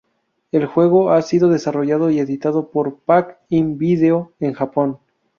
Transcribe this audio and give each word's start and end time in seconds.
El 0.51 0.65
juego 0.65 1.11
ha 1.11 1.21
sido 1.21 1.47
desarrollado 1.49 2.09
y 2.09 2.17
editado 2.17 2.69
por 2.71 2.97
Pack-In-Video 3.01 4.33
en 4.39 4.53
Japón. 4.53 4.97